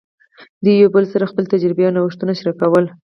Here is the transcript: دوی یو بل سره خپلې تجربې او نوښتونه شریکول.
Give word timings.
دوی 0.63 0.73
یو 0.83 0.89
بل 0.95 1.05
سره 1.13 1.29
خپلې 1.31 1.51
تجربې 1.53 1.83
او 1.85 1.93
نوښتونه 1.95 2.33
شریکول. 2.39 2.85